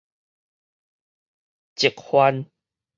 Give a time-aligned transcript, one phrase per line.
[1.75, 2.47] 疾患